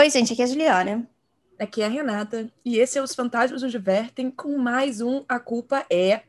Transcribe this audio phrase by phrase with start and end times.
[0.00, 1.06] Oi, gente, aqui é a Juliana.
[1.58, 2.50] Aqui é a Renata.
[2.64, 6.22] E esse é Os Fantasmas Nos Divertem com mais um A Culpa É.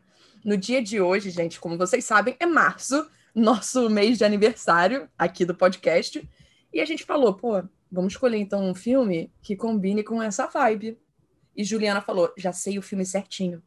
[0.43, 5.45] No dia de hoje, gente, como vocês sabem, é março, nosso mês de aniversário aqui
[5.45, 6.21] do podcast.
[6.73, 10.99] E a gente falou, pô, vamos escolher então um filme que combine com essa vibe.
[11.55, 13.63] E Juliana falou, já sei o filme certinho.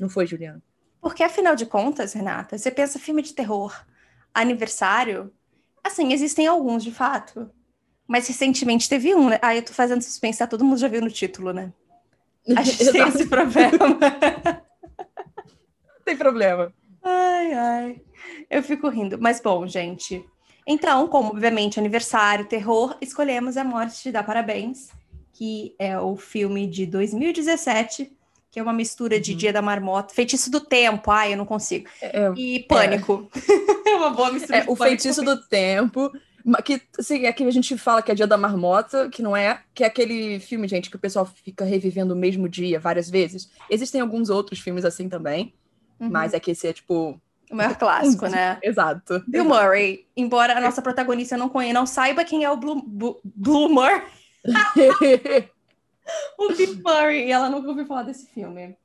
[0.00, 0.62] Não foi, Juliana?
[0.98, 3.84] Porque, afinal de contas, Renata, você pensa filme de terror,
[4.32, 5.30] aniversário,
[5.84, 7.50] assim, existem alguns de fato.
[8.06, 9.38] Mas recentemente teve um, né?
[9.40, 10.46] Ah, eu tô fazendo suspense, tá?
[10.46, 11.72] todo mundo já viu no título, né?
[12.56, 13.70] A gente tem esse problema.
[16.04, 16.72] tem problema.
[17.02, 18.02] Ai, ai.
[18.50, 19.18] Eu fico rindo.
[19.20, 20.24] Mas bom, gente.
[20.66, 24.90] Então, como obviamente aniversário, terror, escolhemos A Morte Te Dá Parabéns,
[25.32, 28.12] que é o filme de 2017,
[28.50, 29.38] que é uma mistura de uhum.
[29.38, 33.28] Dia da Marmota, Feitiço do Tempo, ai, eu não consigo, é, e Pânico.
[33.84, 34.58] É, é uma boa mistura.
[34.58, 36.12] É, o Feitiço do Tempo
[36.64, 39.62] que, assim, é que a gente fala que é Dia da Marmota, que não é,
[39.74, 43.50] que é aquele filme, gente, que o pessoal fica revivendo o mesmo dia várias vezes.
[43.70, 45.54] Existem alguns outros filmes assim também,
[46.00, 46.10] uhum.
[46.10, 47.20] mas é que esse é tipo.
[47.50, 48.58] O maior clássico, né?
[48.62, 49.22] Exato.
[49.28, 53.20] Bill Murray, embora a nossa protagonista não conheça, não saiba quem é o Blue, Blue,
[53.24, 54.02] Blue Murray.
[56.38, 58.76] o Bill Murray, e ela nunca ouviu falar desse filme.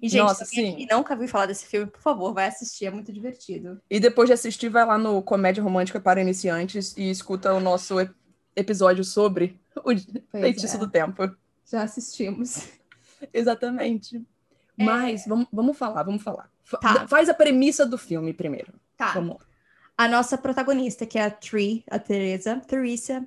[0.00, 0.76] E, gente, Nossa, sim.
[0.78, 3.80] e nunca ouviu falar desse filme, por favor, vai assistir, é muito divertido.
[3.90, 7.96] E depois de assistir, vai lá no Comédia Romântica para Iniciantes e escuta o nosso
[8.54, 9.90] episódio sobre o
[10.30, 10.78] Feitiço é.
[10.78, 11.30] do Tempo.
[11.64, 12.68] Já assistimos.
[13.32, 14.24] Exatamente.
[14.78, 14.84] É...
[14.84, 16.50] Mas vamos, vamos falar, vamos falar.
[16.80, 17.06] Tá.
[17.06, 18.72] Faz a premissa do filme primeiro.
[18.96, 19.12] Tá.
[19.12, 19.36] Vamos.
[19.96, 23.24] A nossa protagonista, que é a Tree, a Teresa, Teresa,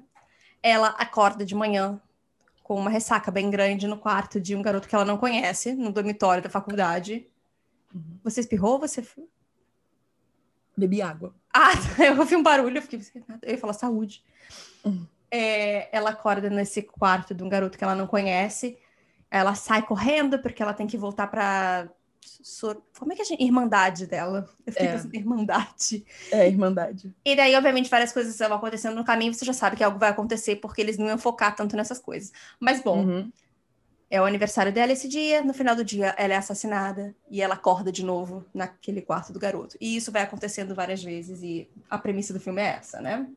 [0.61, 1.99] ela acorda de manhã
[2.69, 5.91] com uma ressaca bem grande no quarto de um garoto que ela não conhece, no
[5.91, 7.27] dormitório da faculdade.
[7.91, 8.19] Uhum.
[8.23, 9.03] Você espirrou ou você.
[10.77, 11.33] Bebi água.
[11.51, 13.01] Ah, eu ouvi um barulho, eu fiquei.
[13.41, 14.23] Eu ia falar saúde.
[14.85, 15.03] Uhum.
[15.31, 18.77] É, ela acorda nesse quarto de um garoto que ela não conhece.
[19.31, 21.89] Ela sai correndo porque ela tem que voltar para
[22.97, 23.43] como é que a gente.
[23.43, 24.49] Irmandade dela.
[24.65, 24.91] Eu fiquei é.
[24.93, 26.05] pensando, irmandade.
[26.31, 27.13] É, irmandade.
[27.23, 30.09] E daí, obviamente, várias coisas vão acontecendo no caminho, você já sabe que algo vai
[30.09, 32.31] acontecer, porque eles não iam focar tanto nessas coisas.
[32.59, 33.31] Mas, bom, uhum.
[34.09, 37.55] é o aniversário dela esse dia, no final do dia ela é assassinada e ela
[37.55, 39.77] acorda de novo naquele quarto do garoto.
[39.79, 43.27] E isso vai acontecendo várias vezes, e a premissa do filme é essa, né?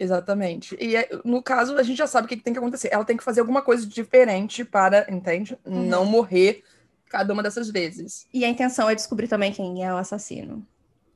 [0.00, 0.76] Exatamente.
[0.80, 2.88] E é, no caso, a gente já sabe o que tem que acontecer.
[2.92, 5.58] Ela tem que fazer alguma coisa diferente para, entende?
[5.64, 5.86] Uhum.
[5.86, 6.62] Não morrer
[7.08, 8.26] cada uma dessas vezes.
[8.32, 10.66] E a intenção é descobrir também quem é o assassino.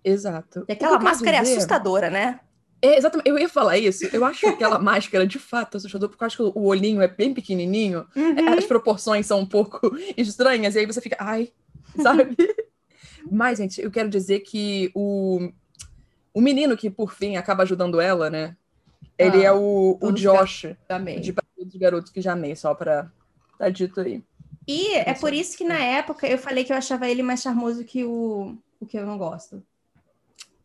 [0.05, 0.65] Exato.
[0.69, 2.41] E aquela máscara é assustadora, né?
[2.81, 3.29] É, exatamente.
[3.29, 4.05] Eu ia falar isso.
[4.13, 7.33] Eu acho aquela máscara de fato assustadora, porque eu acho que o olhinho é bem
[7.33, 8.59] pequenininho, uhum.
[8.59, 9.81] as proporções são um pouco
[10.17, 11.53] estranhas, e aí você fica, ai,
[12.03, 12.37] sabe?
[13.31, 15.53] Mas, gente, eu quero dizer que o,
[16.35, 18.57] o menino que, por fim, acaba ajudando ela, né?
[19.17, 20.75] Ele ah, é o, o Josh,
[21.21, 21.33] de
[21.65, 23.09] dos Garotos que já amei, só pra
[23.57, 24.23] tá dito aí.
[24.67, 27.85] E é por isso que na época eu falei que eu achava ele mais charmoso
[27.85, 29.63] que o, o que eu não gosto.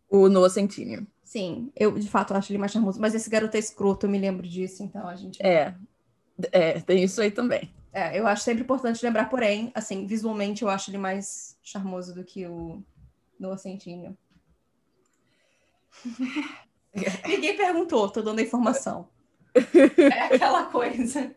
[0.09, 1.05] O Noah Centineo.
[1.23, 4.17] Sim, eu de fato acho ele mais charmoso, mas esse garoto é escroto, eu me
[4.17, 5.43] lembro disso, então a gente.
[5.45, 5.75] É,
[6.51, 7.73] é, tem isso aí também.
[7.91, 12.23] É, eu acho sempre importante lembrar, porém, assim, visualmente eu acho ele mais charmoso do
[12.23, 12.81] que o
[13.39, 14.15] Noah Centineo.
[17.27, 19.09] Ninguém perguntou, tô dando a informação.
[19.97, 21.35] É aquela coisa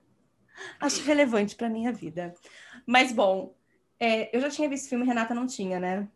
[0.80, 2.34] acho relevante para minha vida.
[2.86, 3.54] Mas, bom,
[3.98, 6.08] é, eu já tinha visto filme, Renata não tinha, né?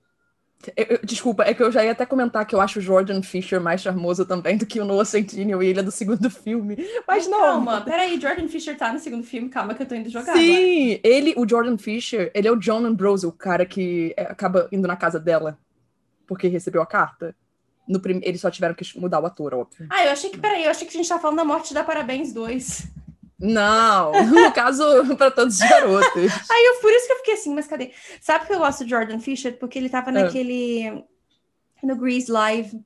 [0.76, 3.22] Eu, eu, desculpa, é que eu já ia até comentar que eu acho o Jordan
[3.22, 6.76] Fisher mais charmoso também do que o Noah Centineo e ele é do segundo filme.
[6.76, 7.40] Mas, Mas não.
[7.40, 10.32] Calma, peraí, Jordan Fisher tá no segundo filme, calma que eu tô indo jogar.
[10.32, 11.00] Sim, agora.
[11.04, 14.88] ele, o Jordan Fisher, ele é o John Ambrose, o cara que é, acaba indo
[14.88, 15.58] na casa dela
[16.26, 17.34] porque recebeu a carta.
[17.86, 18.20] No prim...
[18.22, 19.86] Eles só tiveram que mudar o ator, óbvio.
[19.90, 21.84] Ah, eu achei que, peraí, eu achei que a gente tá falando da morte da
[21.84, 22.86] Parabéns 2.
[23.38, 24.84] Não, no caso,
[25.16, 26.32] para todos os garotos.
[26.50, 27.90] Aí eu, por isso que eu fiquei assim, mas cadê?
[28.20, 29.58] Sabe que eu gosto de Jordan Fisher?
[29.58, 30.12] Porque ele tava ah.
[30.12, 31.04] naquele.
[31.82, 32.80] no Grease Live.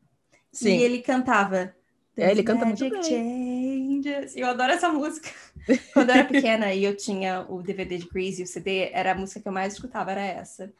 [0.52, 0.78] Sim.
[0.78, 1.74] E ele cantava.
[2.16, 3.02] É, ele canta muito bem.
[3.02, 4.36] Changes.
[4.36, 5.30] Eu adoro essa música.
[5.92, 9.12] Quando eu era pequena e eu tinha o DVD de Grease e o CD, era
[9.12, 10.72] a música que eu mais escutava, era essa.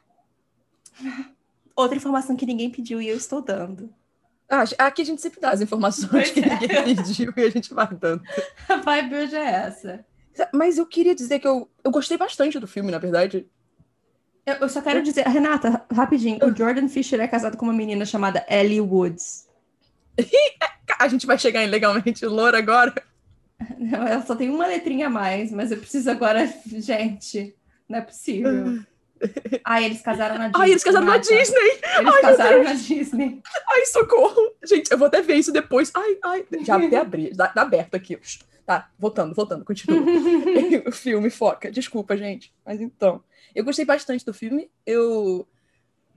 [1.75, 3.89] Outra informação que ninguém pediu e eu estou dando.
[4.49, 6.49] Ah, aqui a gente sempre dá as informações pois que é.
[6.49, 8.23] ninguém pediu e a gente vai dando.
[8.67, 10.05] A vibe hoje é essa.
[10.53, 13.45] Mas eu queria dizer que eu, eu gostei bastante do filme, na verdade.
[14.45, 18.05] Eu, eu só quero dizer, Renata, rapidinho, o Jordan Fisher é casado com uma menina
[18.05, 19.47] chamada Ellie Woods.
[20.99, 22.93] a gente vai chegar em Legalmente Loura agora?
[23.77, 26.51] Não, ela só tem uma letrinha a mais, mas eu preciso agora.
[26.65, 27.55] Gente,
[27.87, 28.79] não é possível.
[29.63, 30.61] Ah, eles casaram na Disney.
[30.61, 31.17] Ai, eles casaram na.
[31.17, 31.79] Disney!
[31.97, 33.41] Eles Ai, casaram na Disney.
[33.69, 34.53] Ai, socorro!
[34.63, 35.91] Gente, eu vou até ver isso depois.
[35.93, 36.45] Ai, ai.
[36.63, 38.19] Já até abri, tá, tá aberto aqui.
[38.65, 39.99] Tá, voltando, voltando, continua.
[40.87, 41.71] o filme foca.
[41.71, 42.53] Desculpa, gente.
[42.65, 43.23] Mas então.
[43.55, 44.69] Eu gostei bastante do filme.
[44.85, 45.47] Eu,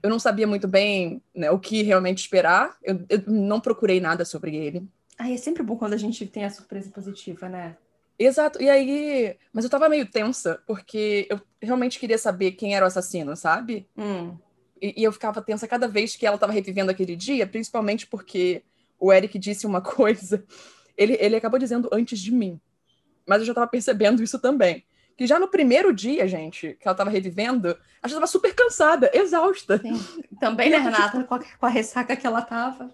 [0.01, 2.77] eu não sabia muito bem né, o que realmente esperar.
[2.83, 4.87] Eu, eu não procurei nada sobre ele.
[5.17, 7.75] Ai, é sempre bom quando a gente tem a surpresa positiva, né?
[8.17, 9.35] Exato, e aí.
[9.51, 13.87] Mas eu tava meio tensa, porque eu realmente queria saber quem era o assassino, sabe?
[13.97, 14.37] Hum.
[14.81, 18.63] E, e eu ficava tensa cada vez que ela tava revivendo aquele dia, principalmente porque
[18.99, 20.43] o Eric disse uma coisa.
[20.97, 22.59] Ele, ele acabou dizendo antes de mim.
[23.25, 24.85] Mas eu já tava percebendo isso também.
[25.17, 29.11] Que já no primeiro dia, gente, que ela tava revivendo, a gente tava super cansada,
[29.13, 29.77] exausta.
[29.79, 30.27] Sim.
[30.39, 31.23] Também, né, Renata?
[31.23, 32.91] Com a, com a ressaca que ela tava.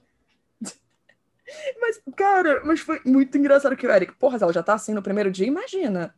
[1.80, 5.01] Mas, cara, mas foi muito engraçado que o Eric, porra, ela já tá assim no
[5.01, 6.13] primeiro dia, imagina.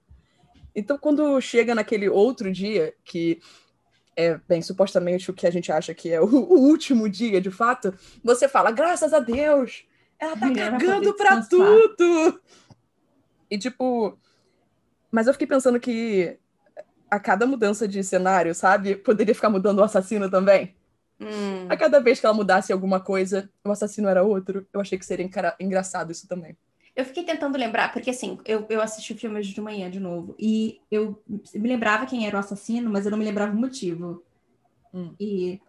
[0.75, 3.42] Então, quando chega naquele outro dia, que
[4.16, 7.51] é, bem, supostamente o que a gente acha que é o, o último dia, de
[7.51, 7.94] fato,
[8.24, 9.86] você fala, graças a Deus,
[10.19, 12.42] ela tá cagando pra tudo.
[13.50, 14.18] E, tipo,
[15.12, 16.38] mas eu fiquei pensando que
[17.10, 20.74] a cada mudança de cenário, sabe, poderia ficar mudando o assassino também.
[21.21, 21.68] Hum.
[21.69, 24.68] A cada vez que ela mudasse alguma coisa, o assassino era outro.
[24.73, 26.57] Eu achei que seria encara- engraçado isso também.
[26.95, 30.00] Eu fiquei tentando lembrar, porque assim, eu, eu assisti o filme hoje de manhã de
[30.00, 31.23] novo, e eu
[31.56, 34.23] me lembrava quem era o assassino, mas eu não me lembrava o motivo.
[34.94, 35.13] Hum.
[35.19, 35.62] E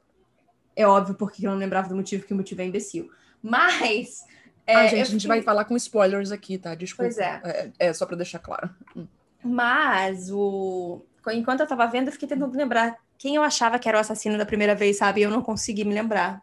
[0.74, 3.08] é óbvio porque eu não lembrava do motivo, que o motivo é imbecil.
[3.40, 4.24] Mas.
[4.66, 6.74] é, ah, gente, a gente fiquei- vai falar com spoilers aqui, tá?
[6.74, 7.04] Desculpa.
[7.14, 7.40] Pois é.
[7.44, 8.70] É, é, só pra deixar claro.
[8.96, 9.06] Hum.
[9.44, 11.02] Mas o.
[11.32, 14.36] Enquanto eu tava vendo, eu fiquei tentando lembrar quem eu achava que era o assassino
[14.36, 15.20] da primeira vez, sabe?
[15.20, 16.42] E eu não consegui me lembrar.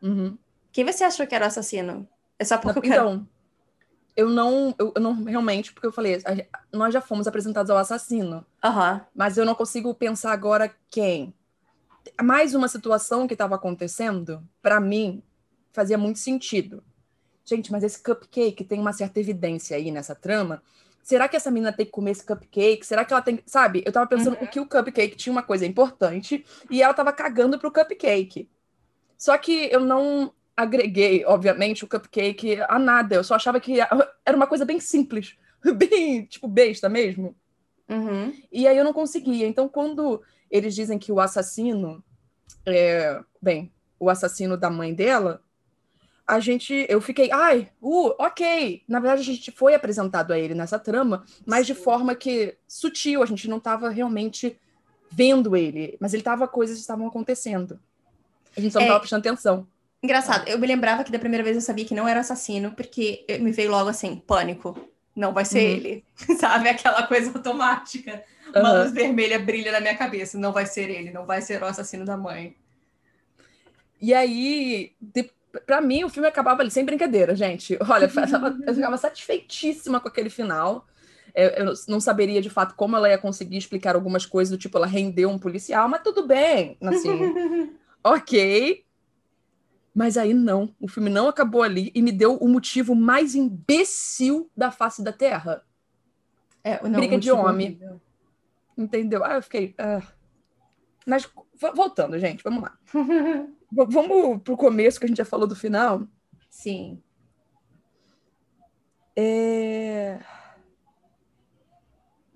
[0.00, 0.38] Uhum.
[0.72, 2.08] Quem você achou que era o assassino?
[2.38, 2.94] É só porque eu quero.
[2.94, 3.28] Então,
[4.16, 7.76] eu não, eu, eu não realmente, porque eu falei, a- nós já fomos apresentados ao
[7.76, 9.04] assassino, Aham.
[9.14, 11.34] mas eu não consigo pensar agora quem.
[12.22, 15.22] Mais uma situação que estava acontecendo, pra mim,
[15.74, 16.82] fazia muito sentido.
[17.44, 20.62] Gente, mas esse cupcake tem uma certa evidência aí nessa trama.
[21.04, 22.84] Será que essa menina tem que comer esse cupcake?
[22.84, 23.38] Será que ela tem.
[23.46, 23.82] Sabe?
[23.86, 24.46] Eu tava pensando Uhum.
[24.46, 28.48] que o cupcake tinha uma coisa importante e ela tava cagando pro cupcake.
[29.18, 33.16] Só que eu não agreguei, obviamente, o cupcake a nada.
[33.16, 35.36] Eu só achava que era uma coisa bem simples,
[35.76, 37.36] bem, tipo, besta mesmo.
[37.86, 38.32] Uhum.
[38.50, 39.46] E aí eu não conseguia.
[39.46, 42.02] Então, quando eles dizem que o assassino
[42.64, 43.70] é, bem,
[44.00, 45.42] o assassino da mãe dela,
[46.26, 48.82] a gente, eu fiquei, ai, uh, ok.
[48.88, 53.22] Na verdade, a gente foi apresentado a ele nessa trama, mas de forma que sutil,
[53.22, 54.58] a gente não estava realmente
[55.10, 57.78] vendo ele, mas ele tava, coisas estavam acontecendo.
[58.56, 58.88] A gente só não É.
[58.88, 59.66] estava prestando atenção.
[60.02, 63.24] Engraçado, eu me lembrava que da primeira vez eu sabia que não era assassino, porque
[63.40, 64.78] me veio logo assim, pânico.
[65.16, 65.76] Não vai ser Uhum.
[65.76, 66.04] ele.
[66.40, 66.68] Sabe?
[66.68, 68.24] Aquela coisa automática.
[68.48, 68.82] Uma Aham.
[68.82, 70.36] luz vermelha brilha na minha cabeça.
[70.36, 72.56] Não vai ser ele, não vai ser o assassino da mãe.
[74.00, 75.30] E aí, de,
[75.60, 77.76] pra mim, o filme acabava ali, sem brincadeira, gente.
[77.88, 80.86] Olha, eu ficava, eu ficava satisfeitíssima com aquele final.
[81.34, 84.76] É, Eu, não saberia, de fato, como ela ia conseguir explicar algumas coisas, do tipo,
[84.78, 87.72] ela rendeu um policial, mas tudo bem, assim,
[88.04, 88.84] ok.
[89.94, 94.50] Mas aí não, o filme não acabou ali e me deu o motivo mais imbecil
[94.56, 95.62] da face da Terra.
[96.64, 97.66] É, não, Briga de motivo homem.
[97.66, 98.00] horrível.
[98.76, 99.24] Entendeu?
[99.24, 99.74] Ah, eu fiquei.
[99.78, 100.02] ah.
[101.06, 102.76] Mas vo- voltando, gente, vamos lá.
[103.74, 106.06] Vamos pro começo que a gente já falou do final.
[106.48, 107.02] Sim.
[109.16, 110.20] É...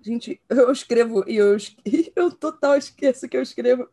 [0.01, 1.57] Gente, eu escrevo e eu,
[2.15, 3.87] eu total esqueço que eu escrevo.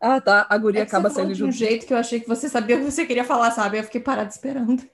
[0.00, 0.46] Ah, tá.
[0.48, 2.78] A guria É acaba saindo de um jeito que eu achei que você sabia o
[2.80, 3.78] que você queria falar, sabe?
[3.78, 4.88] Eu fiquei parada esperando.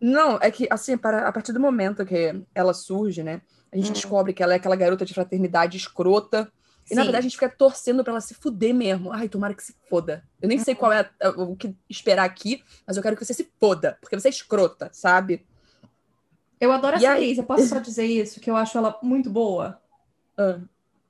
[0.00, 3.40] Não, é que, assim, para, a partir do momento que ela surge, né?
[3.72, 3.94] A gente Hum.
[3.94, 6.52] descobre que ela é aquela garota de fraternidade escrota.
[6.90, 7.06] E, na Sim.
[7.06, 9.12] verdade, a gente fica torcendo pra ela se fuder mesmo.
[9.12, 10.22] Ai, tomara que se foda.
[10.40, 10.78] Eu nem sei Uhum.
[10.80, 14.18] qual é a- o que esperar aqui, mas eu quero que você se foda, porque
[14.18, 15.44] você é escrota, sabe?
[16.60, 19.28] Eu adoro E essa atriz, eu posso só dizer isso, que eu acho ela muito
[19.28, 19.80] boa.
[20.38, 20.60] Ah.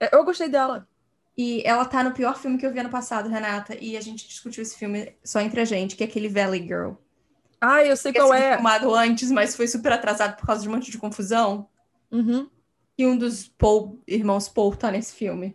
[0.00, 0.88] É, Eu gostei dela.
[1.38, 4.26] E ela tá no pior filme que eu vi ano passado, Renata, e a gente
[4.26, 6.92] discutiu esse filme só entre a gente, que é aquele Valley Girl.
[7.60, 8.54] Ai, eu sei Tinha qual sido é.
[8.54, 11.68] filmado antes, mas foi super atrasado por causa de um monte de confusão.
[12.10, 12.48] Uhum.
[12.98, 15.54] E um dos Paul, irmãos Paul tá nesse filme.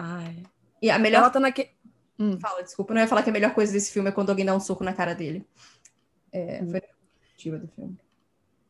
[0.00, 0.44] Ai.
[0.80, 1.70] E a melhor Ela tá naquele.
[2.18, 2.38] Hum.
[2.38, 4.54] Fala, desculpa, não ia falar que a melhor coisa desse filme é quando alguém dá
[4.54, 5.44] um soco na cara dele.
[6.32, 6.70] É, Hum.
[6.70, 7.98] foi a perspectiva do filme.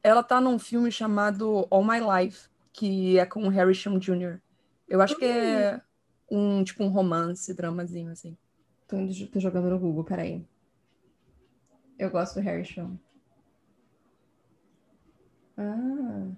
[0.03, 4.39] Ela tá num filme chamado All My Life, que é com o Harrison Jr.
[4.89, 5.81] Eu acho que é
[6.31, 8.37] um tipo um romance, dramazinho, assim.
[8.87, 8.97] Tô,
[9.31, 10.47] tô jogando no Google, peraí.
[11.99, 12.99] Eu gosto do Harry Sean.
[15.59, 16.29] Ah.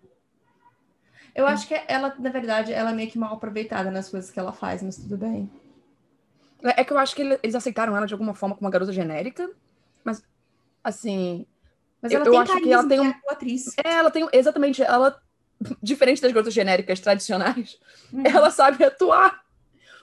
[1.35, 4.39] Eu acho que ela, na verdade, ela é meio que mal aproveitada nas coisas que
[4.39, 5.51] ela faz, mas tudo bem.
[6.63, 9.51] É que eu acho que eles aceitaram ela de alguma forma como uma garota genérica,
[10.05, 10.23] mas
[10.85, 11.47] assim.
[12.03, 13.07] Mas eu, ela eu tem acho que ela tem um.
[13.11, 13.75] é atriz.
[13.83, 14.29] É, ela tem.
[14.33, 15.21] Exatamente, ela.
[15.83, 17.79] Diferente das garotas genéricas tradicionais,
[18.13, 18.23] Uhum.
[18.27, 19.43] ela sabe atuar.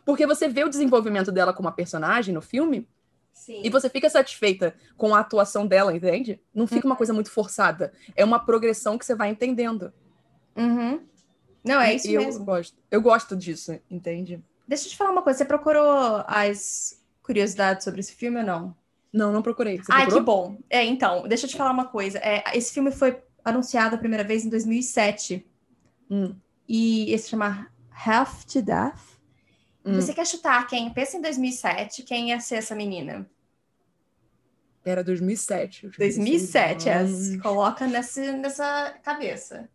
[0.05, 2.87] Porque você vê o desenvolvimento dela como uma personagem no filme
[3.33, 3.61] Sim.
[3.63, 6.39] e você fica satisfeita com a atuação dela, entende?
[6.53, 7.91] Não fica uma coisa muito forçada.
[8.15, 9.91] É uma progressão que você vai entendendo.
[10.55, 11.01] Uhum.
[11.67, 12.45] Não, é isso e eu mesmo.
[12.45, 12.77] gosto.
[12.89, 14.43] Eu gosto disso, entende?
[14.67, 15.39] Deixa eu te falar uma coisa.
[15.39, 18.75] Você procurou as curiosidades sobre esse filme ou não?
[19.11, 19.77] Não, não procurei.
[19.77, 20.49] Você Ai, que procurou?
[20.51, 20.57] bom.
[20.69, 22.19] É, então, deixa eu te falar uma coisa.
[22.19, 25.45] É, esse filme foi anunciado a primeira vez em 2007.
[26.09, 26.35] Hum,
[26.67, 28.99] E esse se chama Half to Death.
[29.85, 29.95] hum.
[29.95, 30.93] Você quer chutar quem?
[30.93, 33.29] Pensa em 2007, quem ia ser essa menina?
[34.83, 35.85] Era 2007.
[35.85, 39.69] eu tinha 2007, 16 é, se coloca nessa, nessa cabeça.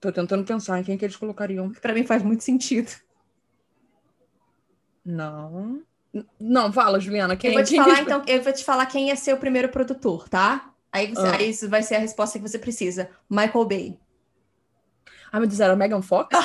[0.00, 1.70] Tô tentando pensar em quem que eles colocariam.
[1.72, 2.90] Que pra mim faz muito sentido.
[5.04, 5.82] Não.
[6.40, 7.36] Não, fala, Juliana.
[7.36, 9.32] Quem, eu vou te que falar, eles- então, eu vou te falar quem ia ser
[9.34, 10.72] o primeiro produtor, tá?
[10.92, 11.36] Aí, você- Ah.
[11.36, 13.10] aí isso vai ser a resposta que você precisa.
[13.28, 13.98] Michael Bay.
[15.30, 16.28] Ah, meu Deus, era Megan Fox?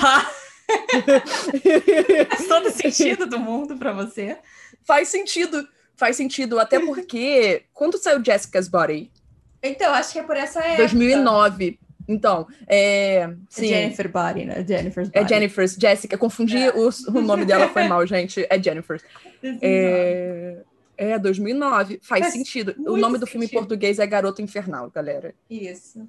[2.29, 4.38] Faz todo sentido do mundo pra você.
[4.86, 5.67] Faz sentido.
[5.95, 6.60] Faz sentido.
[6.60, 7.63] Até porque.
[7.74, 9.12] Quando saiu Jessica's Body?
[9.62, 10.77] Então, acho que é por essa época.
[10.77, 11.79] 2009.
[12.07, 13.15] Então, é.
[13.22, 13.67] É Sim.
[13.67, 14.65] Jennifer Body, né?
[14.67, 15.25] Jennifer's Body.
[15.25, 15.74] É Jennifer's.
[15.79, 16.17] Jessica.
[16.17, 16.69] Confundi É.
[16.72, 18.45] o, o nome dela, foi mal, gente.
[18.50, 19.01] É Jennifer.
[19.41, 19.60] 2009.
[19.65, 20.63] É.
[20.95, 22.00] É, 2009.
[22.01, 22.75] Faz, Faz sentido.
[22.79, 25.33] O nome do filme em português é Garota Infernal, galera.
[25.50, 26.07] Isso.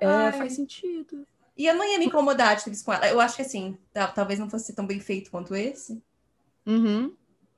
[0.00, 0.32] É, Ai.
[0.32, 1.24] faz sentido.
[1.56, 3.06] E eu não ia me incomodar de visto com ela.
[3.08, 6.02] Eu acho que assim, tal- talvez não fosse tão bem feito quanto esse.
[6.66, 7.12] Uhum.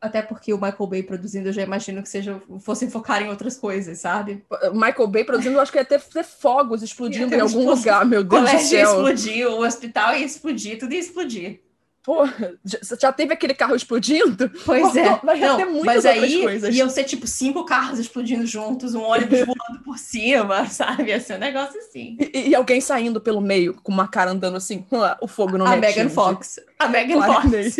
[0.05, 3.57] Até porque o Michael Bay produzindo, eu já imagino que seja, fossem focar em outras
[3.57, 4.45] coisas, sabe?
[4.75, 7.61] Michael Bay produzindo, eu acho que ia ter, ter fogos explodindo Ia em ter algum
[7.61, 7.75] explosão.
[7.77, 8.91] lugar, meu O Deus do céu.
[8.91, 11.61] explodir, o hospital ia explodir, tudo ia explodir.
[12.03, 14.51] Porra, já, já teve aquele carro explodindo?
[14.67, 15.19] Pois é.
[15.25, 16.75] Vai Não, ter muitas mas aí coisas.
[16.77, 21.05] iam ser tipo cinco carros explodindo juntos, um ônibus voando por cima, sabe?
[21.05, 22.19] Ia ser um negócio assim.
[22.21, 25.65] E, e alguém saindo pelo meio, com uma cara andando assim, "Ah, o fogo não
[25.65, 26.61] a me Megan atinge." Fox.
[26.79, 27.77] A Megan Fox.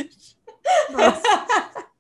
[0.91, 1.23] Nossa.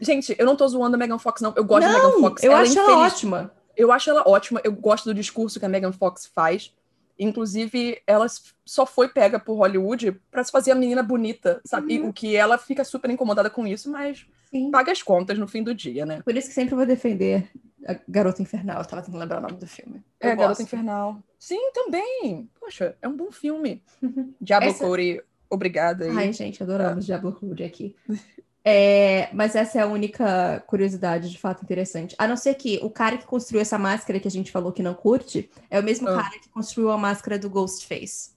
[0.00, 1.52] Gente, eu não tô zoando a Megan Fox, não.
[1.56, 2.42] Eu gosto da Megan Não, Fox.
[2.42, 3.12] eu ela acho é ela infeliz.
[3.12, 3.52] ótima.
[3.76, 4.60] Eu acho ela ótima.
[4.64, 6.74] Eu gosto do discurso que a Megan Fox faz.
[7.18, 8.26] Inclusive, ela
[8.64, 12.00] só foi pega por Hollywood pra se fazer a menina bonita, sabe?
[12.00, 12.08] Uhum.
[12.08, 14.70] O que ela fica super incomodada com isso, mas Sim.
[14.70, 16.20] paga as contas no fim do dia, né?
[16.24, 17.48] Por isso que sempre vou defender
[17.86, 18.80] a Garota Infernal.
[18.80, 20.02] Eu tava tentando lembrar o nome do filme.
[20.20, 20.62] Eu É, Garota gosto.
[20.62, 21.22] Infernal.
[21.38, 22.48] Sim, também.
[22.58, 23.82] Poxa, é um bom filme.
[24.40, 26.06] Diablo Essa- Cody, obrigada.
[26.06, 26.16] aí.
[26.16, 27.94] Ai, gente, adoramos Diablo Code aqui.
[28.64, 32.14] É, mas essa é a única curiosidade de fato interessante.
[32.18, 34.82] A não ser que o cara que construiu essa máscara que a gente falou que
[34.82, 36.14] não curte é o mesmo Ah.
[36.14, 38.30] cara que construiu a máscara do Ghostface.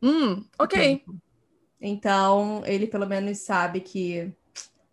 [0.00, 1.02] Hum, ok.
[1.80, 4.32] Então, ele pelo menos sabe que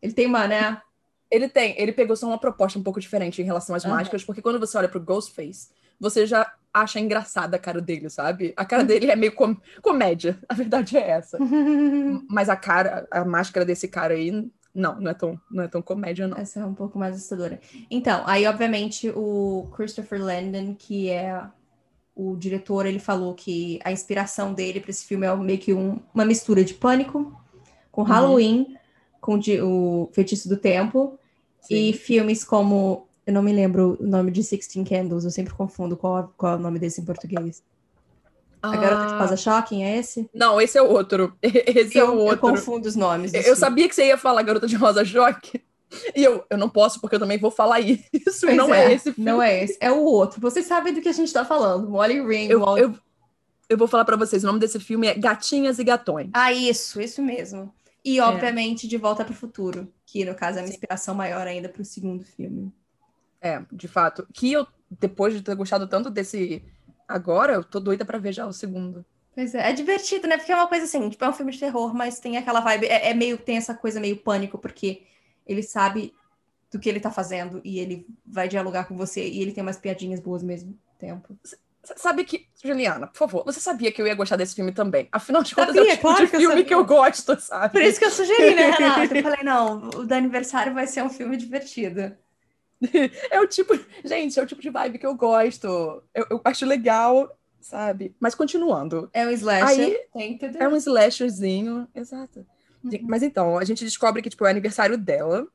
[0.02, 0.82] ele tem uma, né?
[1.30, 3.96] Ele tem, ele pegou só uma proposta um pouco diferente em relação às Aham.
[3.96, 5.70] máscaras, porque quando você olha pro Ghostface,
[6.00, 6.52] você já
[6.82, 8.54] acha engraçada a cara dele, sabe?
[8.58, 11.38] A cara dele é meio com- comédia, a verdade é essa.
[12.30, 14.32] Mas a cara, a máscara desse cara aí,
[14.74, 16.38] não, não é tão, não é tão comédia, não.
[16.38, 17.60] Essa é um pouco mais assustadora.
[17.90, 21.42] Então, aí, obviamente, o Christopher Landon, que é
[22.16, 26.00] o diretor, ele falou que a inspiração dele para esse filme é meio que um-
[26.14, 27.34] uma mistura de pânico
[27.92, 28.08] com Uhum.
[28.08, 28.76] Halloween,
[29.22, 31.18] com de- o Feitiço do Tempo
[31.70, 33.05] e filmes como.
[33.26, 36.56] Eu não me lembro o nome de Sixteen Candles, eu sempre confundo qual, qual é
[36.58, 37.64] o nome desse em português.
[38.62, 40.30] A Garota de Ah, Casa Shocking é esse?
[40.34, 41.36] Não, esse é o outro.
[41.44, 42.40] Esse é eu, o eu outro.
[42.40, 43.32] confundo os nomes.
[43.34, 43.60] Eu filmes.
[43.60, 45.62] sabia que você ia falar Garota de Rosa Choque.
[46.16, 48.02] E eu, eu não posso, porque eu também vou falar isso.
[48.42, 49.30] Pois não é, esse filme.
[49.32, 50.42] Não é esse, é o outro.
[50.42, 51.88] Vocês sabem do que a gente tá falando.
[51.90, 52.48] Molly Ring.
[52.50, 52.94] Eu, Molly- eu,
[53.70, 56.30] eu vou falar pra vocês, o nome desse filme é Gatinhas e Gatões.
[56.34, 57.72] Ah, isso, isso mesmo.
[57.84, 57.86] É.
[58.04, 61.70] E, obviamente, De Volta para o Futuro, que, no caso, é uma inspiração maior ainda
[61.70, 62.72] para o segundo filme.
[63.46, 64.28] É, de fato.
[64.34, 66.64] Que eu, depois de ter gostado tanto desse
[67.08, 69.06] agora, eu tô doida pra ver já o segundo.
[69.34, 70.38] Pois é, é divertido, né?
[70.38, 72.88] Porque é uma coisa assim, tipo, é um filme de terror, mas tem aquela vibe,
[72.88, 75.04] é, é meio, tem essa coisa meio pânico, porque
[75.46, 76.14] ele sabe
[76.72, 79.78] do que ele tá fazendo e ele vai dialogar com você e ele tem umas
[79.78, 81.38] piadinhas boas ao mesmo tempo.
[81.46, 81.58] S-
[81.98, 85.08] Sabe que, Juliana, por favor, você sabia que eu ia gostar desse filme também?
[85.12, 86.66] Afinal de contas, é Sabia, o tipo claro de que eu filme sabia.
[86.66, 87.74] que eu gosto, sabe?
[87.74, 89.14] Por isso que eu sugeri, né, Renata?
[89.16, 92.18] Eu falei, não, o do aniversário vai ser um filme divertido.
[93.32, 93.74] É o tipo.
[94.04, 95.68] Gente, é o tipo de vibe que eu gosto.
[96.14, 98.16] Eu, eu acho legal, sabe?
[98.20, 99.10] Mas continuando.
[99.14, 100.08] É um slasher.
[100.16, 100.40] Aí.
[100.60, 101.88] É um slasherzinho.
[101.96, 102.46] Exato.
[102.84, 102.92] Uhum.
[103.04, 105.48] Mas então, a gente descobre que tipo, é aniversário dela.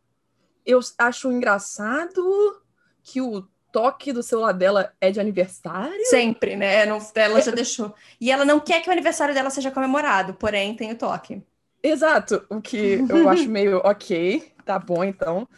[0.64, 2.60] Eu acho engraçado
[3.02, 6.04] que o toque do celular dela é de aniversário?
[6.06, 6.84] Sempre, né?
[6.86, 7.94] Não, ela já deixou.
[8.20, 11.42] E ela não quer que o aniversário dela seja comemorado, porém tem o toque.
[11.82, 15.48] Exato, o que eu acho meio ok, tá bom então.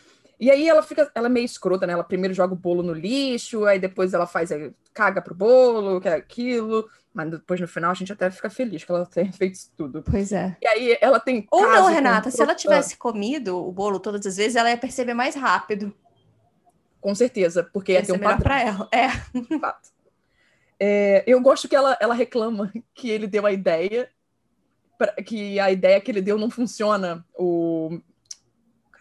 [0.42, 1.92] E aí ela fica, ela é meio escrota, né?
[1.92, 6.00] Ela primeiro joga o bolo no lixo, aí depois ela faz, aí, caga pro bolo,
[6.00, 6.90] que é aquilo.
[7.14, 10.02] Mas depois no final a gente até fica feliz que ela tenha feito isso tudo.
[10.02, 10.56] Pois é.
[10.60, 11.46] E aí ela tem.
[11.48, 15.14] Ou não, Renata, se ela tivesse comido o bolo todas as vezes, ela ia perceber
[15.14, 15.94] mais rápido.
[17.00, 18.42] Com certeza, porque ia Ia ter ser um melhor padrão.
[18.44, 18.88] pra ela.
[18.90, 19.58] É.
[19.60, 19.90] fato.
[20.80, 24.08] É, eu gosto que ela, ela reclama que ele deu a ideia,
[24.98, 27.24] pra- que a ideia que ele deu não funciona.
[27.38, 28.00] O,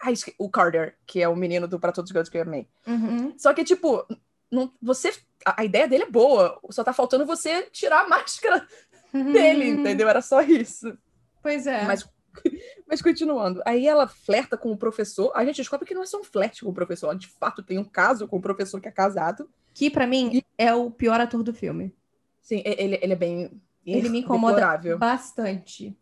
[0.02, 2.68] ai, o Carter, que é o menino do Pra Todos os Garotos que eu amei.
[2.86, 3.32] Uhum.
[3.38, 4.04] Só que, tipo,
[4.50, 5.12] não, você,
[5.46, 8.66] a, a ideia dele é boa, só tá faltando você tirar a máscara
[9.12, 10.08] dele, entendeu?
[10.08, 10.96] Era só isso.
[11.42, 11.84] Pois é.
[11.84, 12.06] Mas,
[12.86, 16.18] mas continuando, aí ela flerta com o professor, a gente descobre que não é só
[16.20, 18.88] um flerte com o professor, ela de fato tem um caso com o professor que
[18.88, 19.48] é casado.
[19.72, 21.94] Que pra mim é o pior ator do filme.
[22.42, 23.62] Sim, e- ele, ele é bem.
[23.84, 24.56] Ele me incomoda
[24.98, 25.96] bastante.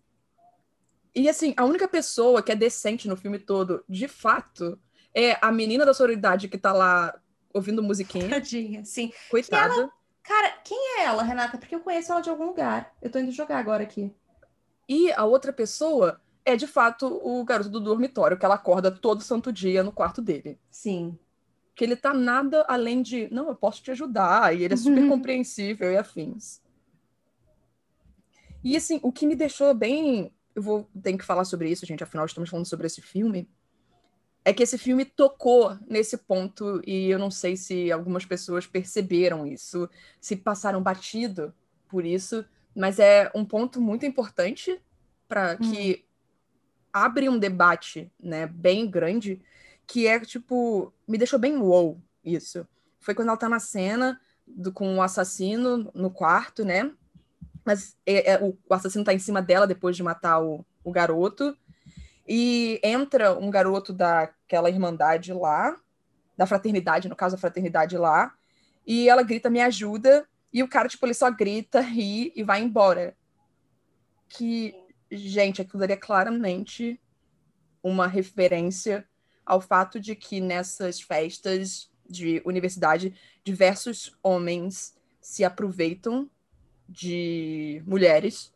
[1.15, 4.79] E assim, a única pessoa que é decente no filme todo, de fato,
[5.15, 7.19] é a menina da sororidade que tá lá
[7.53, 8.29] ouvindo musiquinha.
[8.29, 9.13] Tadinha, sim.
[9.31, 9.91] Coitada.
[10.23, 11.59] Cara, quem é ela, Renata?
[11.59, 12.95] Porque eu conheço ela de algum lugar.
[13.03, 14.15] Eu tô indo jogar agora aqui.
[14.89, 19.23] E a outra pessoa é, de fato, o garoto do dormitório, que ela acorda todo
[19.23, 20.59] santo dia no quarto dele.
[20.71, 21.19] Sim.
[21.75, 25.03] Que ele tá nada além de, não, eu posso te ajudar, e ele é super
[25.03, 25.09] Uhum.
[25.09, 26.61] compreensível e afins.
[28.63, 30.33] E assim, o que me deixou bem.
[30.55, 33.49] Eu vou ter que falar sobre isso, gente, afinal estamos falando sobre esse filme.
[34.45, 39.47] É que esse filme tocou nesse ponto, e eu não sei se algumas pessoas perceberam
[39.47, 39.89] isso,
[40.21, 41.55] se passaram batido
[41.87, 44.81] por isso, mas é um ponto muito importante
[45.29, 46.05] para que
[46.93, 49.41] abre um debate, né, bem grande,
[49.87, 52.67] que é tipo, me deixou bem wow isso.
[52.99, 56.93] Foi quando ela tá na cena do, com o assassino no quarto, né?
[57.71, 60.91] Mas é- é- o, o assassino tá em cima dela depois de matar o, o
[60.91, 61.57] garoto.
[62.27, 65.77] E entra um garoto daquela irmandade lá,
[66.37, 68.35] da fraternidade, no caso, a fraternidade lá,
[68.85, 72.61] e ela grita, me ajuda, e o cara, tipo, ele só grita, ri e vai
[72.61, 73.17] embora.
[74.29, 74.75] Que,
[75.09, 77.01] gente, aquilo daria claramente
[77.85, 79.07] uma referência
[79.47, 86.29] ao fato de que nessas festas de universidade, diversos homens se aproveitam
[86.91, 88.53] de mulheres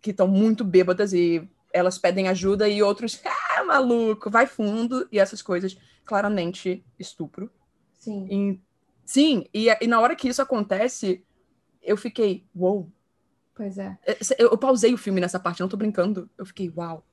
[0.00, 3.20] que estão muito bêbadas e elas pedem ajuda e outros,
[3.56, 7.50] ah, maluco, vai fundo e essas coisas, claramente estupro.
[7.94, 8.26] Sim.
[8.28, 8.60] E-
[9.04, 11.24] sim, e, e na hora que isso acontece,
[11.80, 12.90] eu fiquei, uou.
[13.54, 13.96] Pois é.
[14.38, 16.28] Eu, eu pausei o filme nessa parte, não tô brincando.
[16.36, 17.06] Eu fiquei, uau.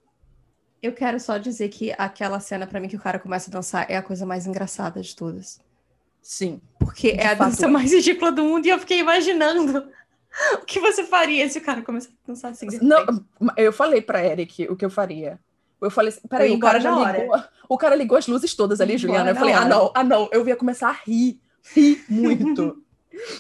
[0.82, 3.86] Eu quero só dizer que aquela cena pra mim que o cara começa a dançar
[3.92, 5.60] é a coisa mais engraçada de todas.
[6.22, 6.62] Sim.
[6.80, 7.70] Porque De é a dança é.
[7.70, 9.90] mais ridícula do mundo e eu fiquei imaginando
[10.62, 12.68] o que você faria se o cara começasse a dançar assim.
[12.82, 13.06] Não,
[13.58, 15.40] eu falei pra Eric o que eu faria.
[15.82, 17.20] Eu falei assim, peraí, o cara já hora.
[17.20, 17.44] ligou.
[17.70, 19.32] O cara ligou as luzes todas ali, Ia Juliana.
[19.32, 19.92] Eu falei, na ah, não, hora.
[19.96, 20.30] ah, não.
[20.32, 21.40] Eu ia começar a rir,
[21.74, 22.84] rir muito.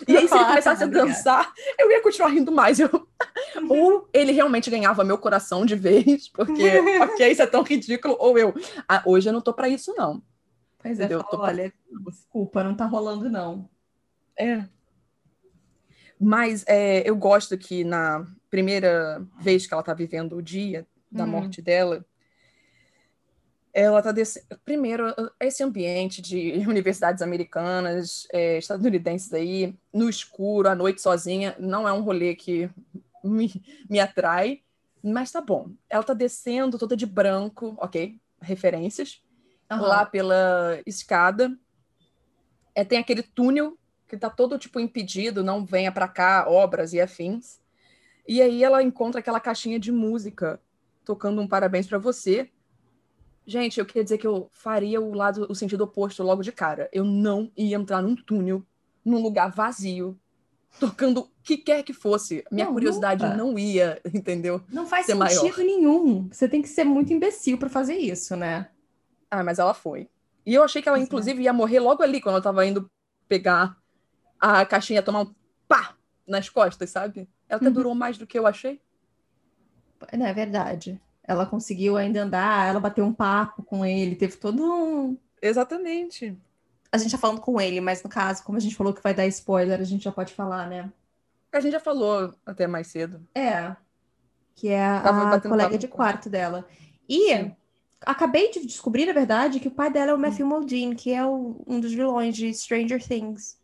[0.07, 2.79] E aí, se ele Ah, tá começasse a dançar, eu ia continuar rindo mais.
[2.79, 2.89] Eu...
[3.69, 8.15] Ou ele realmente ganhava meu coração de vez, porque, ok, isso é tão ridículo.
[8.19, 8.53] Ou eu,
[8.87, 10.21] ah, hoje eu não tô pra isso, não.
[10.79, 11.19] Pois é, Entendeu?
[11.19, 11.73] fala, Tô- olha,
[12.07, 13.69] desculpa, não tá rolando não.
[14.37, 14.63] É.
[16.19, 21.23] Mas é, eu gosto que na primeira vez que ela tá vivendo o dia da
[21.23, 21.27] Hum.
[21.27, 22.05] morte dela,
[23.73, 24.45] ela tá desse...
[24.65, 25.05] primeiro
[25.39, 31.93] esse ambiente de universidades americanas, é, estadunidenses aí, no escuro, à noite sozinha, não é
[31.93, 32.69] um rolê que
[33.23, 33.49] me,
[33.89, 34.61] me atrai,
[35.01, 35.71] mas tá bom.
[35.89, 38.19] Ela tá descendo toda de branco, ok?
[38.41, 39.21] Referências
[39.69, 39.81] Aham.
[39.81, 41.57] lá pela escada.
[42.75, 43.77] É, tem aquele túnel
[44.09, 47.61] que tá todo tipo impedido, não venha pra cá, obras e afins.
[48.27, 50.59] E aí ela encontra aquela caixinha de música
[51.05, 52.49] tocando um parabéns pra você.
[53.45, 56.89] Gente, eu queria dizer que eu faria o lado, o sentido oposto logo de cara.
[56.91, 58.63] Eu não ia entrar num túnel,
[59.05, 60.19] num lugar vazio,
[60.79, 62.43] tocando o que quer que fosse.
[62.51, 63.37] Minha Não, curiosidade nunca.
[63.37, 64.61] não ia, entendeu?
[64.69, 65.57] Não faz ser sentido maior.
[65.57, 66.27] nenhum.
[66.31, 68.69] Você tem que ser muito imbecil pra fazer isso, né?
[69.29, 70.09] Ah, mas ela foi.
[70.45, 71.01] E eu achei que ela, é.
[71.01, 72.89] inclusive, ia morrer logo ali, quando ela tava indo
[73.27, 73.78] pegar
[74.39, 75.33] a caixinha, tomar um
[75.67, 75.95] pá
[76.27, 77.27] nas costas, sabe?
[77.47, 77.73] Ela até Uhum.
[77.73, 78.81] durou mais do que eu achei.
[80.13, 80.99] Não, é verdade.
[81.23, 85.17] Ela conseguiu ainda andar, ela bateu um papo com ele, teve todo um.
[85.41, 86.37] Exatamente.
[86.91, 89.13] A gente tá falando com ele, mas no caso, como a gente falou que vai
[89.13, 90.91] dar spoiler, a gente já pode falar, né?
[91.51, 93.21] A gente já falou até mais cedo.
[93.35, 93.75] É.
[94.55, 96.67] Que é a batendo colega de quarto dela.
[97.07, 97.55] E Sim.
[98.05, 101.25] acabei de descobrir, na verdade, que o pai dela é o Matthew Modine, que é
[101.25, 103.58] o, um dos vilões de Stranger Things.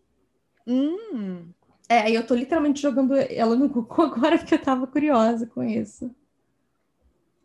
[0.67, 1.49] Hum.
[1.87, 5.63] É, aí eu tô literalmente jogando ela no Google agora porque eu tava curiosa com
[5.63, 6.13] isso.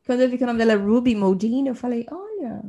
[0.06, 2.64] Quando eu vi que o nome dela é Ruby Modine, eu falei, olha,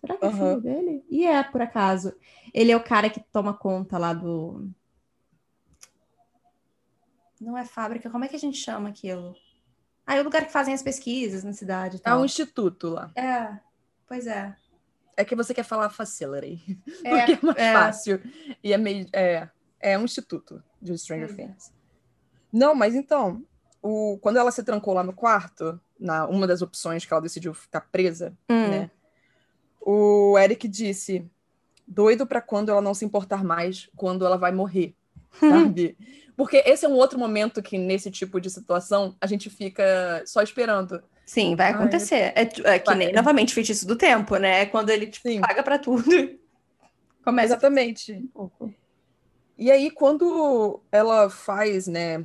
[0.00, 1.04] será que é filho dele?
[1.08, 2.14] E é, por acaso.
[2.52, 4.68] Ele é o cara que toma conta lá do.
[7.40, 9.34] Não é fábrica, como é que a gente chama aquilo?
[10.06, 12.20] Ah, é o lugar que fazem as pesquisas na cidade e É tal.
[12.20, 13.10] um instituto lá.
[13.14, 13.58] É,
[14.06, 14.56] pois é.
[15.16, 16.78] É que você quer falar facility.
[17.04, 17.72] É, Porque é mais é.
[17.72, 18.22] fácil.
[18.62, 19.06] E é meio.
[19.12, 19.48] É,
[19.80, 21.34] é um instituto de Stranger é.
[21.34, 21.72] Things.
[22.52, 23.42] Não, mas então,
[23.82, 27.52] o, quando ela se trancou lá no quarto, na uma das opções que ela decidiu
[27.54, 28.68] ficar presa, Hum.
[28.68, 28.90] né?
[29.80, 31.24] O Eric disse:
[31.86, 34.94] doido pra quando ela não se importar mais quando ela vai morrer,
[35.38, 35.96] sabe?
[36.36, 40.40] Porque esse é um outro momento que, nesse tipo de situação, a gente fica só
[40.42, 41.02] esperando.
[41.26, 42.32] Sim, vai Ai, acontecer.
[42.34, 42.96] É, tu- é que vai.
[42.96, 44.64] nem novamente feitiço do tempo, né?
[44.66, 46.04] Quando ele tipo, paga pra tudo.
[47.24, 48.24] Começa Exatamente.
[48.32, 48.57] pouco.
[49.58, 52.24] E aí, quando ela faz, né,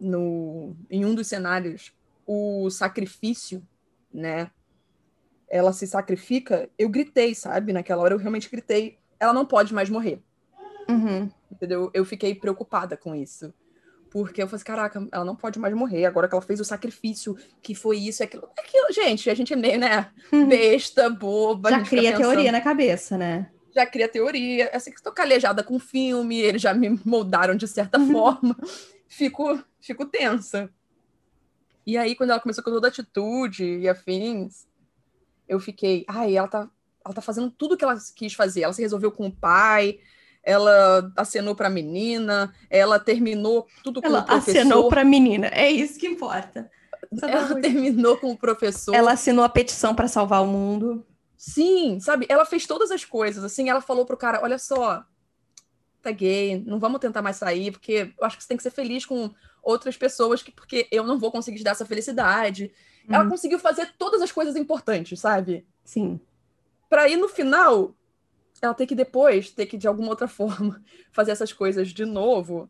[0.00, 1.92] no, em um dos cenários,
[2.26, 3.62] o sacrifício,
[4.12, 4.50] né,
[5.48, 7.72] ela se sacrifica, eu gritei, sabe?
[7.72, 8.98] Naquela hora eu realmente gritei.
[9.18, 10.20] Ela não pode mais morrer,
[10.88, 11.28] Uhum.
[11.50, 11.90] entendeu?
[11.94, 13.52] Eu fiquei preocupada com isso.
[14.10, 16.64] Porque eu falei, assim, caraca, ela não pode mais morrer, agora que ela fez o
[16.64, 18.48] sacrifício, que foi isso aquilo.
[18.58, 18.92] aquilo.
[18.92, 20.10] Gente, a gente é meio, né,
[20.48, 21.70] besta, boba.
[21.70, 23.50] Já cria pensando- teoria na cabeça, né?
[23.76, 24.70] Já cria teoria.
[24.72, 28.10] Assim que estou calejada com filme, eles já me moldaram de certa Uhum.
[28.12, 28.56] forma.
[29.08, 30.68] Fico, fico tensa.
[31.86, 34.66] E aí, quando ela começou com toda a atitude e afins,
[35.48, 36.68] eu fiquei, ai, ela tá,
[37.04, 38.62] ela tá fazendo tudo que ela quis fazer.
[38.62, 40.00] Ela se resolveu com o pai,
[40.42, 44.60] ela acenou pra menina, ela terminou tudo com Ela o professor.
[44.60, 45.46] acenou pra menina.
[45.52, 46.68] É isso que importa.
[47.22, 48.92] Ela terminou com o professor.
[48.92, 51.06] Ela assinou a petição pra salvar o mundo.
[51.46, 52.26] Sim, sabe?
[52.28, 55.04] Ela fez todas as coisas, assim, ela falou pro cara, olha só,
[56.02, 58.72] tá gay, não vamos tentar mais sair, porque eu acho que você tem que ser
[58.72, 59.32] feliz com
[59.62, 62.72] outras pessoas, que, porque eu não vou conseguir te dar essa felicidade.
[63.08, 63.30] Ela Uhum.
[63.30, 65.64] conseguiu fazer todas as coisas importantes, sabe?
[65.84, 66.18] Sim.
[66.88, 67.94] Pra aí no final,
[68.60, 70.82] ela ter que depois, ter que de alguma outra forma
[71.12, 72.68] fazer essas coisas de novo,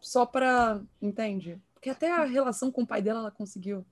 [0.00, 1.60] só pra, entende?
[1.74, 3.84] Porque até a relação com o pai dela ela conseguiu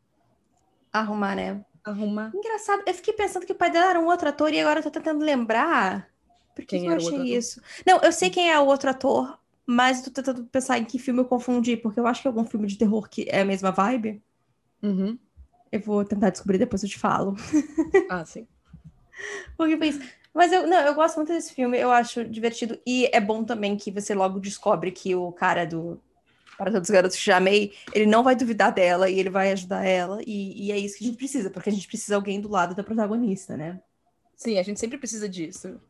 [0.91, 1.65] Arrumar, né?
[1.85, 2.33] Arrumar.
[2.35, 2.83] Engraçado.
[2.87, 4.91] Eu fiquei pensando que o pai dela era um outro ator e agora eu tô
[4.91, 6.09] tentando lembrar.
[6.55, 7.61] Por que, Quem que eu achei isso?
[7.87, 10.99] Não, eu sei quem é o outro ator, mas eu tô tentando pensar em que
[10.99, 13.45] filme eu confundi, porque eu acho que é algum filme de terror que é a
[13.45, 14.23] mesma vibe.
[14.83, 15.19] Uhum.
[15.71, 17.35] Eu vou tentar descobrir depois eu te falo.
[18.11, 18.47] Ah, sim.
[19.57, 20.01] Porque foi isso.
[20.35, 22.79] Mas eu, não, eu gosto muito desse filme, eu acho divertido.
[22.87, 26.01] E é bom também que você logo descobre que o cara do
[26.57, 29.51] Para Todos os Garotos que Já Amei, ele não vai duvidar dela e ele vai
[29.53, 30.21] ajudar ela.
[30.27, 32.49] E, e é isso que a gente precisa, porque a gente precisa de alguém do
[32.49, 33.81] lado da protagonista, né?
[34.37, 35.81] Sim, a gente sempre precisa disso.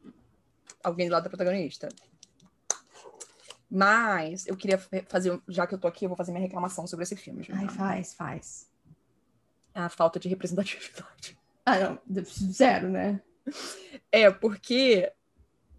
[0.83, 1.89] Alguém do lado da protagonista.
[3.71, 6.87] Mas eu queria fa- fazer, já que eu tô aqui, eu vou fazer minha reclamação
[6.87, 7.47] sobre esse filme.
[7.53, 8.69] Ai, faz, faz.
[9.75, 11.39] A falta de representatividade.
[11.65, 11.99] Ah, não,
[12.51, 13.23] zero, né?
[14.11, 15.13] É, porque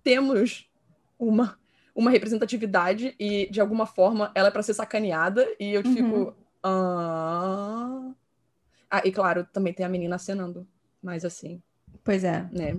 [0.01, 0.71] temos
[1.19, 1.59] uma,
[1.95, 5.93] uma representatividade e, de alguma forma, ela é pra ser sacaneada e eu Uhum.
[5.93, 6.35] fico.
[6.63, 8.11] Ah...
[8.89, 10.67] ah, e claro, também tem a menina acenando.
[11.01, 11.61] Mas assim,
[12.03, 12.47] Pois é.
[12.51, 12.77] né?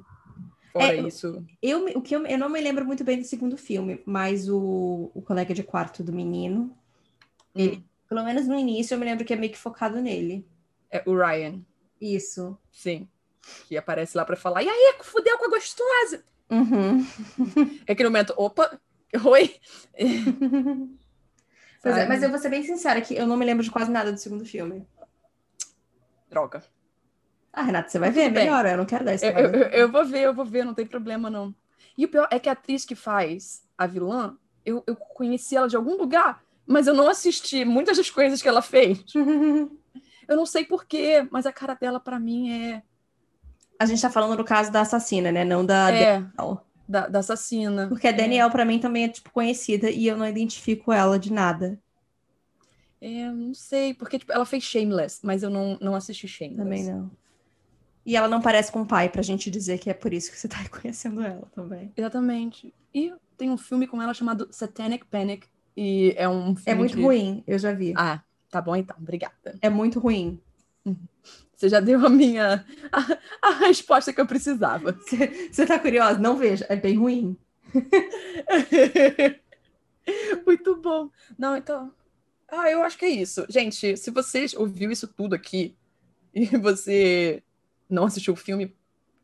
[0.72, 1.44] Fora É, eu- isso.
[1.62, 4.48] Eu, me- o que eu, eu não me lembro muito bem do segundo filme, mas
[4.48, 6.77] o, o colega de quarto do menino,
[7.55, 10.46] ele- hum, pelo menos no início, eu me lembro que é meio que focado nele.
[10.90, 11.61] é o Ryan.
[12.00, 12.57] Isso.
[12.72, 13.09] Sim.
[13.68, 16.24] Que aparece lá pra falar, e aí, fudeu com a gostosa?
[16.50, 17.05] Uhum.
[17.87, 18.79] É aquele momento, opa,
[19.24, 19.55] oi.
[21.83, 23.90] Pois é, mas eu vou ser bem sincera que eu não me lembro de quase
[23.90, 24.87] nada do segundo filme.
[26.31, 26.64] Droga.
[27.53, 28.44] Ah, Renata, você vai Tudo ver, bem.
[28.46, 29.55] melhor, eu não quero dar spoiler.
[29.55, 31.55] eu, eu- eu vou ver, eu vou ver, não tem problema, não.
[31.96, 35.68] E o pior é que a atriz que faz a vilã, eu, eu conheci ela
[35.68, 39.05] de algum lugar, mas eu não assisti muitas das coisas que ela fez.
[40.27, 42.83] Eu não sei porquê, mas a cara dela, pra mim, é.
[43.79, 45.44] A gente tá falando no caso da assassina, né?
[45.44, 46.66] Não da é Daniel.
[46.88, 47.88] Da, da assassina.
[47.88, 51.33] Porque a Daniel, pra mim, também é, tipo, conhecida e eu não identifico ela de
[51.33, 51.79] nada.
[53.01, 56.57] É, não sei, porque tipo, ela fez Shameless, mas eu não, não assisti Shameless.
[56.62, 57.11] Também não.
[58.07, 60.38] E ela não parece com o pai, pra gente dizer que é por isso que
[60.38, 61.92] você tá reconhecendo ela também.
[61.97, 62.73] Exatamente.
[62.94, 65.47] E tem um filme com ela chamado Satanic Panic.
[65.77, 66.62] E é um filme.
[66.66, 67.92] É muito de- ruim, eu já vi.
[67.97, 69.59] Ah, tá bom então, obrigada.
[69.61, 70.40] É muito ruim.
[71.57, 72.64] Você já deu a minha.
[72.90, 74.97] a, a resposta que eu precisava.
[75.51, 76.19] Você tá curiosa?
[76.19, 77.37] Não veja, é bem ruim.
[80.47, 81.11] muito bom.
[81.38, 81.93] Não, então.
[82.49, 83.47] Ah, eu acho que é isso.
[83.49, 85.75] Gente, se você ouviu isso tudo aqui
[86.35, 87.43] e você
[87.88, 88.75] não assistiu o filme,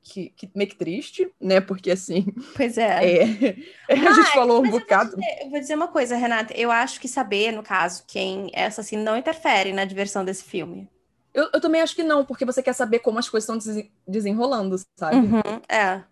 [0.03, 1.61] que, que meio que triste, né?
[1.61, 2.27] Porque assim.
[2.57, 3.57] Pois é.
[3.89, 5.13] é a gente falou um bocado.
[5.13, 6.55] Eu vou, dizer, eu vou, dizer, uma coisa, Renata.
[6.57, 10.89] Eu acho que saber, no caso, quem é assassino não interfere na diversão desse filme.
[11.33, 14.77] Eu, eu também acho que não, porque você quer saber como as coisas estão desenrolando,
[14.97, 15.17] sabe?
[15.17, 16.03] Uhum, é.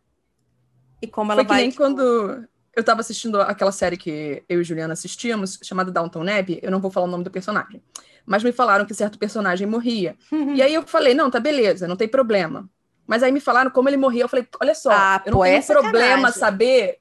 [1.03, 1.57] E como ela Foi vai.
[1.57, 1.83] Que nem tipo...
[1.83, 6.71] quando eu tava assistindo aquela série que eu e Juliana assistíamos, chamada Downton Abbey, eu
[6.71, 7.83] não vou falar o nome do personagem.
[8.25, 10.17] Mas me falaram que certo personagem morria.
[10.31, 10.55] Uhum.
[10.55, 12.69] E aí eu falei, não, tá beleza, não tem problema.
[13.07, 14.23] Mas aí me falaram como ele morria.
[14.23, 16.99] Eu falei, olha só, ah, eu não pô, tenho é problema saber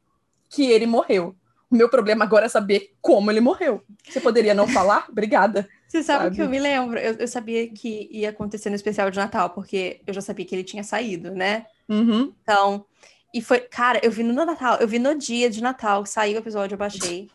[0.50, 1.36] que ele morreu.
[1.70, 3.84] O meu problema agora é saber como ele morreu.
[4.08, 5.06] Você poderia não falar?
[5.10, 5.68] Obrigada.
[5.88, 7.00] Você sabe, sabe, que eu me lembro?
[7.00, 10.54] Eu, eu, sabia que ia acontecer no especial de Natal, porque eu já sabia que
[10.54, 11.66] ele tinha saído, né?
[11.88, 12.34] Uhum.
[12.42, 12.86] Então,
[13.34, 16.40] e foi, cara, eu vi no Natal, eu vi no dia de Natal, saiu o
[16.40, 17.30] episódio, eu baixei.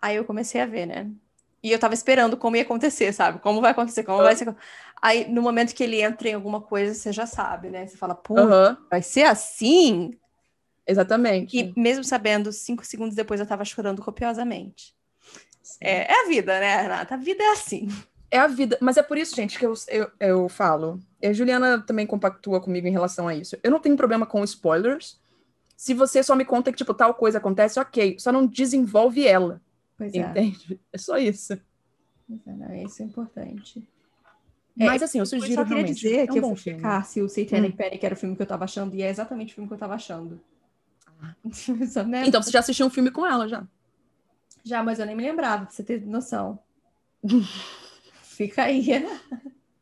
[0.00, 1.10] Aí eu comecei a ver, né?
[1.62, 3.38] E eu tava esperando como ia acontecer, sabe?
[3.38, 4.54] Como vai acontecer, como vai ser.
[5.00, 7.86] Aí, no momento que ele entra em alguma coisa, você já sabe, né?
[7.86, 8.76] Você fala, pô, uhum.
[8.90, 10.18] vai ser assim?
[10.86, 11.56] Exatamente.
[11.56, 14.94] E mesmo sabendo, cinco segundos depois eu tava chorando copiosamente.
[15.80, 17.14] É, é, a vida, né, Renata?
[17.14, 17.88] A vida é assim.
[18.30, 18.78] É a vida.
[18.80, 21.00] Mas é por isso, gente, que eu, eu, eu falo.
[21.22, 23.56] A Juliana também compactua comigo em relação a isso.
[23.62, 25.20] Eu não tenho problema com spoilers.
[25.76, 28.16] Se você só me conta que, tipo, tal coisa acontece, ok.
[28.18, 29.60] Só não desenvolve ela.
[29.98, 30.80] Pois entende?
[30.92, 30.96] É.
[30.96, 31.52] é só isso.
[31.52, 33.86] É, não, isso é importante.
[34.74, 35.94] Mas assim, eu sugiro eu só realmente.
[35.94, 37.76] dizer é um que eu vou ficar se o Satanic hum.
[37.76, 39.78] Panic era o filme que eu tava achando, e é exatamente o filme que eu
[39.78, 40.40] tava achando.
[41.20, 41.34] Ah.
[42.26, 43.66] então você já assistiu um filme com ela, já?
[44.64, 46.58] Já, mas eu nem me lembrava, pra você ter noção.
[48.22, 48.90] Fica aí.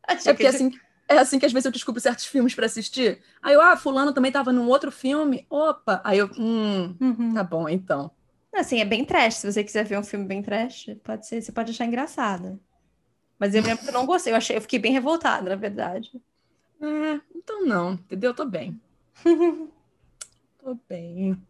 [0.07, 0.71] é porque assim,
[1.07, 3.21] é assim que às vezes eu descubro certos filmes para assistir.
[3.41, 5.45] Aí eu, ah, fulano também tava num outro filme.
[5.49, 6.01] Opa!
[6.03, 7.33] Aí eu, hum, uhum.
[7.33, 8.11] tá bom, então.
[8.53, 9.35] Assim, é bem trash.
[9.35, 12.59] Se você quiser ver um filme bem trash, pode ser, você pode achar engraçado.
[13.39, 14.33] Mas eu lembro que eu não gostei.
[14.33, 16.11] Eu, achei, eu fiquei bem revoltada, na verdade.
[16.81, 18.33] É, então não, entendeu?
[18.33, 18.79] Tô bem.
[20.63, 21.41] Tô bem.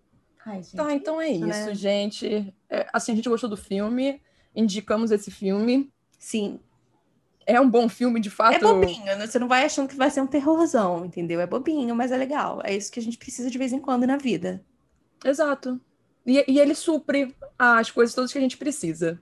[0.46, 1.76] Ai, gente, tá, então é isso, né?
[1.76, 2.54] gente.
[2.72, 4.22] É, assim, a gente gostou do filme,
[4.56, 5.92] indicamos esse filme.
[6.18, 6.58] Sim.
[7.46, 8.56] É um bom filme, de fato.
[8.56, 9.28] É bobinho, né?
[9.28, 11.42] você não vai achando que vai ser um terrorzão, entendeu?
[11.42, 12.62] É bobinho, mas é legal.
[12.64, 14.64] É isso que a gente precisa de vez em quando na vida.
[15.26, 15.80] Exato.
[16.26, 19.22] E, e ele supre as coisas todas que a gente precisa.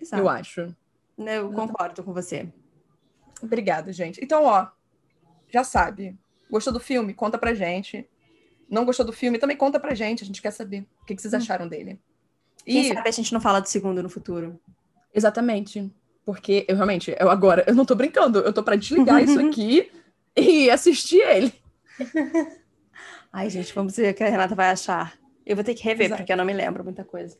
[0.00, 0.22] Exato.
[0.22, 0.74] Eu acho.
[1.16, 2.48] Né, eu concordo com você.
[3.40, 4.22] Obrigada, gente.
[4.22, 4.68] Então, ó,
[5.48, 6.18] já sabe.
[6.50, 7.14] Gostou do filme?
[7.14, 8.08] Conta pra gente.
[8.68, 9.38] Não gostou do filme?
[9.38, 10.24] Também conta pra gente.
[10.24, 11.38] A gente quer saber o que, que vocês hum.
[11.38, 12.00] acharam dele.
[12.66, 12.94] Quem e...
[12.94, 14.58] sabe a gente não fala do segundo no futuro.
[15.14, 15.90] Exatamente.
[16.24, 19.90] Porque eu realmente, eu agora, eu não tô brincando, eu tô pra desligar isso aqui
[20.36, 21.54] e assistir ele.
[23.32, 25.16] Ai, gente, vamos ver o que a Renata vai achar.
[25.44, 26.20] Eu vou ter que rever, Exato.
[26.20, 27.36] porque eu não me lembro muita coisa.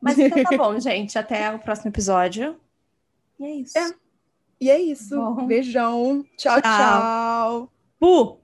[0.00, 1.16] Mas então tá bom, gente.
[1.16, 2.56] Até o próximo episódio.
[3.38, 3.78] E é isso.
[3.78, 3.94] É.
[4.60, 5.16] E é isso.
[5.16, 5.46] Bom.
[5.46, 6.24] Beijão.
[6.36, 6.60] tchau.
[6.60, 7.70] tchau.
[8.00, 8.37] tchau.